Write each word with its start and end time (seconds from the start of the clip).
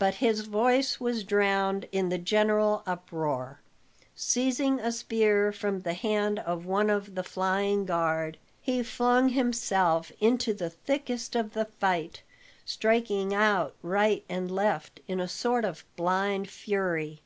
But 0.00 0.14
his 0.16 0.40
voice 0.40 0.98
was 0.98 1.22
drowned 1.22 1.86
in 1.92 2.08
the 2.08 2.18
general 2.18 2.82
uproar. 2.84 3.60
Seizing 4.16 4.80
a 4.80 4.90
spear 4.90 5.52
from 5.52 5.82
the 5.82 5.94
hand 5.94 6.40
of 6.40 6.66
one 6.66 6.90
of 6.90 7.14
the 7.14 7.22
flying 7.22 7.84
guard, 7.84 8.38
he 8.60 8.82
flung 8.82 9.28
himself 9.28 10.10
into 10.18 10.52
the 10.52 10.70
thickest 10.70 11.36
of 11.36 11.52
the 11.52 11.66
fight, 11.66 12.22
striking 12.64 13.32
out 13.32 13.76
right 13.80 14.24
and 14.28 14.50
left 14.50 14.98
in 15.06 15.20
a 15.20 15.28
sort 15.28 15.64
of 15.64 15.84
blind 15.94 16.50
fury. 16.50 17.20